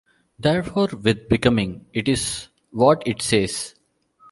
Therefore, 0.39 0.87
with 0.99 1.29
'Becoming,' 1.29 1.85
it 1.93 2.07
is 2.07 2.47
what 2.71 3.03
it 3.07 3.21
says. 3.21 3.75